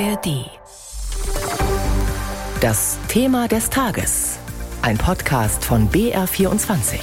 [0.00, 0.50] ARD.
[2.60, 4.38] Das Thema des Tages.
[4.82, 6.98] Ein Podcast von BR24.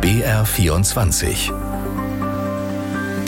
[0.00, 1.77] BR24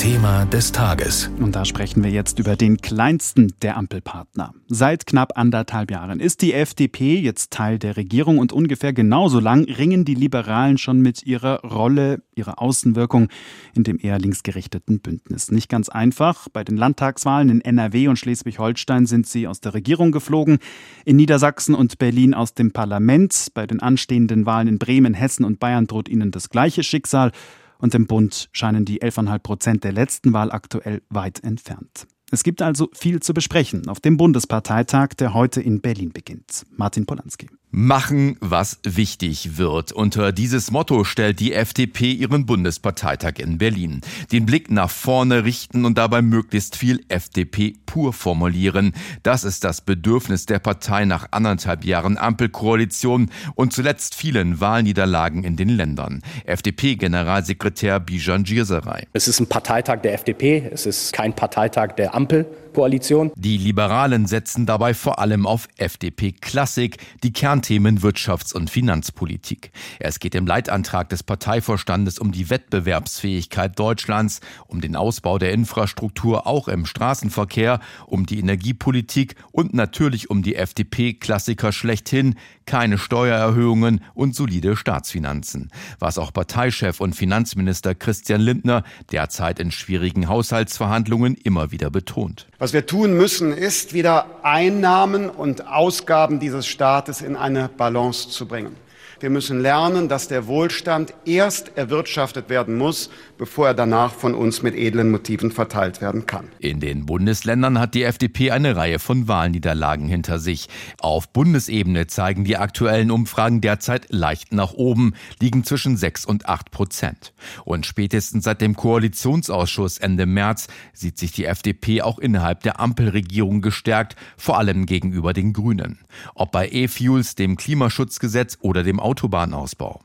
[0.00, 1.30] Thema des Tages.
[1.40, 4.54] Und da sprechen wir jetzt über den kleinsten der Ampelpartner.
[4.66, 9.64] Seit knapp anderthalb Jahren ist die FDP jetzt Teil der Regierung und ungefähr genauso lang
[9.64, 13.28] ringen die Liberalen schon mit ihrer Rolle, ihrer Außenwirkung
[13.74, 15.50] in dem eher linksgerichteten Bündnis.
[15.50, 16.48] Nicht ganz einfach.
[16.50, 20.60] Bei den Landtagswahlen in NRW und Schleswig-Holstein sind sie aus der Regierung geflogen,
[21.05, 23.48] in Niedersachsen und Berlin aus dem Parlament.
[23.52, 27.32] Bei den anstehenden Wahlen in Bremen, Hessen und Bayern droht ihnen das gleiche Schicksal
[27.80, 32.06] und im Bund scheinen die 11,5 Prozent der letzten Wahl aktuell weit entfernt.
[32.30, 36.65] Es gibt also viel zu besprechen auf dem Bundesparteitag, der heute in Berlin beginnt.
[36.70, 37.48] Martin Polanski.
[37.73, 39.92] Machen, was wichtig wird.
[39.92, 44.01] Unter dieses Motto stellt die FDP ihren Bundesparteitag in Berlin.
[44.33, 48.92] Den Blick nach vorne richten und dabei möglichst viel FDP pur formulieren.
[49.22, 55.55] Das ist das Bedürfnis der Partei nach anderthalb Jahren Ampelkoalition und zuletzt vielen Wahlniederlagen in
[55.55, 56.22] den Ländern.
[56.47, 59.06] FDP-Generalsekretär Bijan Girsaray.
[59.12, 62.47] Es ist ein Parteitag der FDP, es ist kein Parteitag der Ampel.
[62.72, 63.33] Koalition.
[63.34, 69.70] Die Liberalen setzen dabei vor allem auf FDP-Klassik, die Kernthemen Wirtschafts- und Finanzpolitik.
[69.98, 76.47] Es geht im Leitantrag des Parteivorstandes um die Wettbewerbsfähigkeit Deutschlands, um den Ausbau der Infrastruktur
[76.47, 84.34] auch im Straßenverkehr, um die Energiepolitik und natürlich um die FDP-Klassiker schlechthin, keine Steuererhöhungen und
[84.34, 85.70] solide Staatsfinanzen.
[85.98, 92.47] Was auch Parteichef und Finanzminister Christian Lindner derzeit in schwierigen Haushaltsverhandlungen immer wieder betont.
[92.58, 98.47] Was wir tun müssen, ist wieder Einnahmen und Ausgaben dieses Staates in eine Balance zu
[98.47, 98.77] bringen.
[99.20, 104.62] Wir müssen lernen, dass der Wohlstand erst erwirtschaftet werden muss, bevor er danach von uns
[104.62, 106.48] mit edlen Motiven verteilt werden kann.
[106.58, 110.69] In den Bundesländern hat die FDP eine Reihe von Wahlniederlagen hinter sich.
[111.00, 116.70] Auf Bundesebene zeigen die aktuellen Umfragen derzeit leicht nach oben, liegen zwischen 6 und 8
[116.70, 117.34] Prozent.
[117.66, 123.60] Und spätestens seit dem Koalitionsausschuss Ende März sieht sich die FDP auch innerhalb der Ampelregierung
[123.60, 125.98] gestärkt, vor allem gegenüber den Grünen.
[126.34, 130.00] Ob bei E-Fuels, dem Klimaschutzgesetz oder dem Autobahnausbau.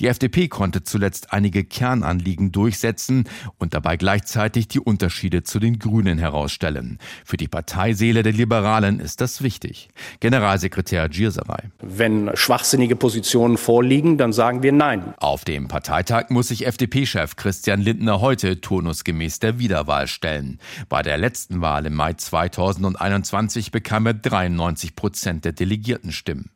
[0.00, 3.24] Die FDP konnte zuletzt einige Kernanliegen durchsetzen
[3.56, 6.98] und dabei gleichzeitig die Unterschiede zu den Grünen herausstellen.
[7.24, 9.88] Für die Parteiseele der Liberalen ist das wichtig.
[10.18, 11.70] Generalsekretär Gierserei.
[11.80, 15.14] Wenn schwachsinnige Positionen vorliegen, dann sagen wir Nein.
[15.16, 20.58] Auf dem Parteitag muss sich FDP-Chef Christian Lindner heute turnusgemäß der Wiederwahl stellen.
[20.90, 26.50] Bei der letzten Wahl im Mai 2021 bekam er 93 Prozent der Delegiertenstimmen.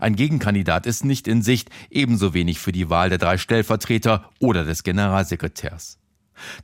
[0.00, 4.64] Ein Gegenkandidat ist nicht in Sicht, ebenso wenig für die Wahl der drei Stellvertreter oder
[4.64, 5.98] des Generalsekretärs.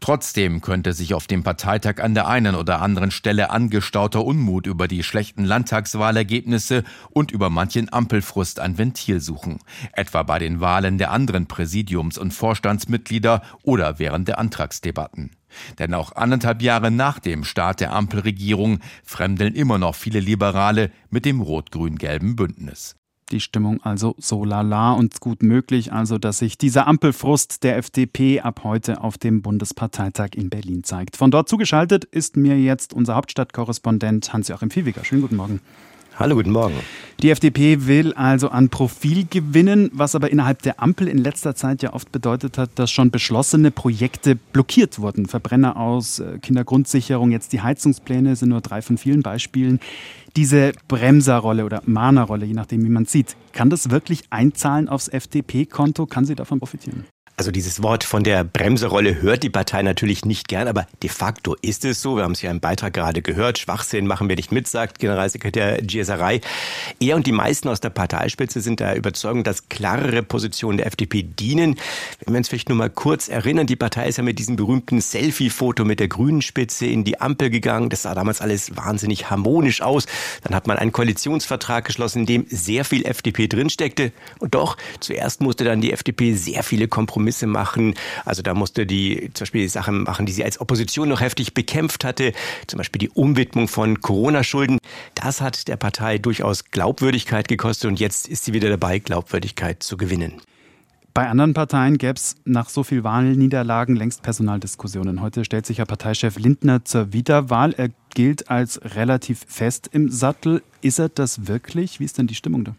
[0.00, 4.88] Trotzdem könnte sich auf dem Parteitag an der einen oder anderen Stelle angestauter Unmut über
[4.88, 9.58] die schlechten Landtagswahlergebnisse und über manchen Ampelfrust ein Ventil suchen,
[9.92, 15.30] etwa bei den Wahlen der anderen Präsidiums- und Vorstandsmitglieder oder während der Antragsdebatten.
[15.78, 21.24] Denn auch anderthalb Jahre nach dem Start der Ampelregierung fremdeln immer noch viele Liberale mit
[21.24, 22.96] dem rot-grün-gelben Bündnis.
[23.30, 28.40] Die Stimmung also so lala und gut möglich, also dass sich dieser Ampelfrust der FDP
[28.40, 31.16] ab heute auf dem Bundesparteitag in Berlin zeigt.
[31.16, 35.04] Von dort zugeschaltet ist mir jetzt unser Hauptstadtkorrespondent Hans-Joachim Viehweger.
[35.04, 35.60] Schönen guten Morgen.
[36.16, 36.76] Hallo, guten Morgen.
[37.22, 41.82] Die FDP will also an Profil gewinnen, was aber innerhalb der Ampel in letzter Zeit
[41.82, 45.26] ja oft bedeutet hat, dass schon beschlossene Projekte blockiert wurden.
[45.26, 49.80] Verbrenner aus, äh, Kindergrundsicherung, jetzt die Heizungspläne sind nur drei von vielen Beispielen.
[50.36, 56.06] Diese Bremserrolle oder Mahnerrolle, je nachdem, wie man sieht, kann das wirklich einzahlen aufs FDP-Konto?
[56.06, 57.06] Kann sie davon profitieren?
[57.36, 61.56] Also dieses Wort von der Bremserolle hört die Partei natürlich nicht gern, aber de facto
[61.62, 62.14] ist es so.
[62.16, 63.58] Wir haben es ja im Beitrag gerade gehört.
[63.58, 66.40] Schwachsinn machen wir nicht mit, sagt Generalsekretär Gieserei.
[67.00, 71.24] Er und die meisten aus der Parteispitze sind der Überzeugung, dass klarere Positionen der FDP
[71.24, 71.74] dienen.
[72.24, 75.00] Wenn wir uns vielleicht nur mal kurz erinnern, die Partei ist ja mit diesem berühmten
[75.00, 77.90] Selfie-Foto mit der grünen Spitze in die Ampel gegangen.
[77.90, 80.06] Das sah damals alles wahnsinnig harmonisch aus.
[80.44, 84.12] Dann hat man einen Koalitionsvertrag geschlossen, in dem sehr viel FDP drinsteckte.
[84.38, 87.94] Und doch, zuerst musste dann die FDP sehr viele Kompromisse Kompromisse machen.
[88.24, 92.04] Also da musste die zum Beispiel Sachen machen, die sie als Opposition noch heftig bekämpft
[92.04, 92.32] hatte,
[92.66, 94.78] zum Beispiel die Umwidmung von Corona-Schulden.
[95.14, 99.96] Das hat der Partei durchaus Glaubwürdigkeit gekostet und jetzt ist sie wieder dabei, Glaubwürdigkeit zu
[99.96, 100.40] gewinnen.
[101.14, 105.20] Bei anderen Parteien gäbe es nach so viel Wahlniederlagen längst Personaldiskussionen.
[105.20, 107.72] Heute stellt sich ja Parteichef Lindner zur Wiederwahl.
[107.72, 110.62] Er gilt als relativ fest im Sattel.
[110.80, 112.00] Ist er das wirklich?
[112.00, 112.74] Wie ist denn die Stimmung da?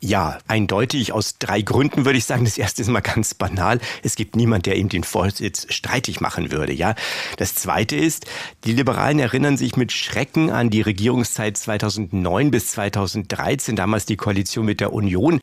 [0.00, 2.44] Ja, eindeutig aus drei Gründen würde ich sagen.
[2.44, 3.80] Das erste ist mal ganz banal.
[4.04, 6.94] Es gibt niemand, der ihm den Vorsitz streitig machen würde, ja.
[7.36, 8.26] Das zweite ist,
[8.62, 14.66] die Liberalen erinnern sich mit Schrecken an die Regierungszeit 2009 bis 2013, damals die Koalition
[14.66, 15.40] mit der Union,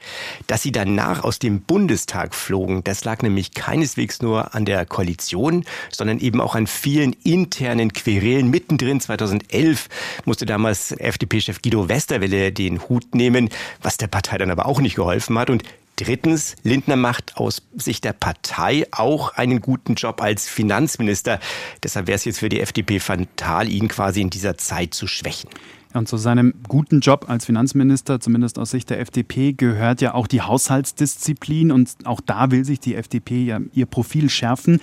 [0.48, 2.82] dass sie danach aus dem Bundestag flogen.
[2.86, 8.50] Das lag nämlich keineswegs nur an der Koalition, sondern eben auch an vielen internen Querelen.
[8.50, 9.90] Mittendrin 2011
[10.24, 13.50] musste damals FDP-Chef Guido Westerwelle den Hut nehmen,
[13.82, 15.50] was der Partei dann aber auch nicht geholfen hat.
[15.50, 15.64] Und
[15.96, 21.40] drittens, Lindner macht aus Sicht der Partei auch einen guten Job als Finanzminister.
[21.84, 25.50] Deshalb wäre es jetzt für die FDP fatal, ihn quasi in dieser Zeit zu schwächen.
[25.94, 30.28] Und zu seinem guten Job als Finanzminister, zumindest aus Sicht der FDP, gehört ja auch
[30.28, 31.72] die Haushaltsdisziplin.
[31.72, 34.82] Und auch da will sich die FDP ja ihr Profil schärfen.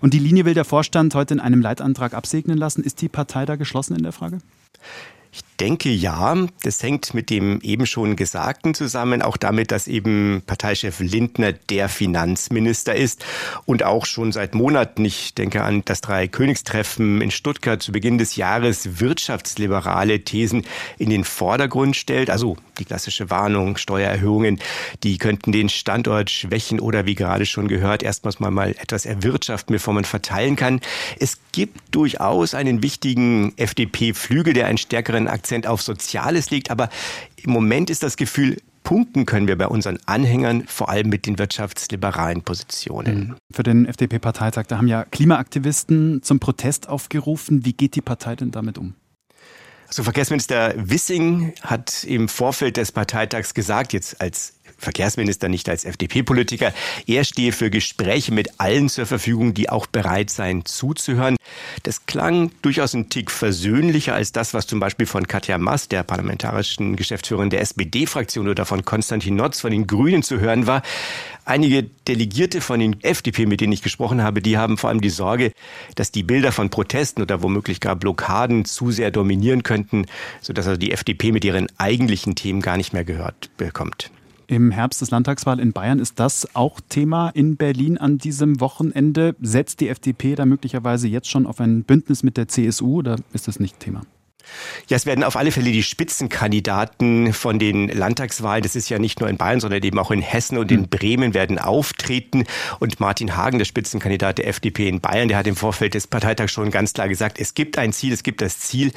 [0.00, 2.82] Und die Linie will der Vorstand heute in einem Leitantrag absegnen lassen.
[2.82, 4.38] Ist die Partei da geschlossen in der Frage?
[5.60, 10.98] Denke ja, das hängt mit dem eben schon Gesagten zusammen, auch damit, dass eben Parteichef
[10.98, 13.24] Lindner der Finanzminister ist
[13.64, 18.34] und auch schon seit Monaten, ich denke an das Drei-Königstreffen in Stuttgart zu Beginn des
[18.34, 20.64] Jahres, wirtschaftsliberale Thesen
[20.98, 22.30] in den Vordergrund stellt.
[22.30, 24.58] Also die klassische Warnung, Steuererhöhungen,
[25.04, 29.72] die könnten den Standort schwächen oder wie gerade schon gehört, erstmals mal, mal etwas erwirtschaften,
[29.72, 30.80] bevor man verteilen kann.
[31.20, 36.70] Es gibt durchaus einen wichtigen FDP-Flügel, der einen stärkeren Akzent auf Soziales legt.
[36.70, 36.88] Aber
[37.36, 41.38] im Moment ist das Gefühl, punkten können wir bei unseren Anhängern, vor allem mit den
[41.38, 43.18] wirtschaftsliberalen Positionen.
[43.18, 43.34] Mhm.
[43.52, 47.64] Für den FDP-Parteitag, da haben ja Klimaaktivisten zum Protest aufgerufen.
[47.64, 48.94] Wie geht die Partei denn damit um?
[49.88, 56.72] Also Verkehrsminister Wissing hat im Vorfeld des Parteitags gesagt, jetzt als Verkehrsminister, nicht als FDP-Politiker.
[57.06, 61.36] Er stehe für Gespräche mit allen zur Verfügung, die auch bereit seien zuzuhören.
[61.82, 66.02] Das klang durchaus ein Tick versöhnlicher als das, was zum Beispiel von Katja Mass, der
[66.02, 70.82] parlamentarischen Geschäftsführerin der SPD-Fraktion oder von Konstantin Notz von den Grünen zu hören war.
[71.44, 75.10] Einige Delegierte von den FDP, mit denen ich gesprochen habe, die haben vor allem die
[75.10, 75.52] Sorge,
[75.94, 80.06] dass die Bilder von Protesten oder womöglich gar Blockaden zu sehr dominieren könnten,
[80.40, 84.10] sodass also die FDP mit ihren eigentlichen Themen gar nicht mehr gehört bekommt.
[84.46, 89.34] Im Herbst des Landtagswahl in Bayern ist das auch Thema in Berlin an diesem Wochenende.
[89.40, 93.48] Setzt die FDP da möglicherweise jetzt schon auf ein Bündnis mit der CSU oder ist
[93.48, 94.02] das nicht Thema?
[94.88, 99.20] Ja, es werden auf alle Fälle die Spitzenkandidaten von den Landtagswahlen, das ist ja nicht
[99.20, 100.88] nur in Bayern, sondern eben auch in Hessen und in hm.
[100.88, 102.44] Bremen werden auftreten.
[102.80, 106.52] Und Martin Hagen, der Spitzenkandidat der FDP in Bayern, der hat im Vorfeld des Parteitags
[106.52, 108.92] schon ganz klar gesagt, es gibt ein Ziel, es gibt das Ziel,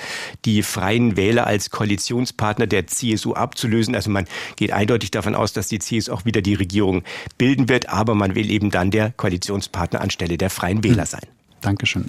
[0.45, 3.95] die Freien Wähler als Koalitionspartner der CSU abzulösen.
[3.95, 7.03] Also man geht eindeutig davon aus, dass die CSU auch wieder die Regierung
[7.37, 11.09] bilden wird, aber man will eben dann der Koalitionspartner anstelle der Freien Wähler hm.
[11.09, 11.21] sein.
[11.61, 12.05] Dankeschön.